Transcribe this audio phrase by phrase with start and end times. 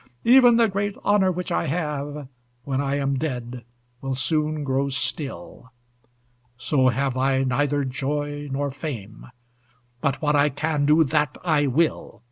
[0.23, 2.27] Even the great honor which I have,
[2.63, 3.63] When I am dead,
[4.01, 5.71] will soon grow still;
[6.57, 9.27] So have I neither joy nor fame
[10.01, 12.19] But what I can do, that I will.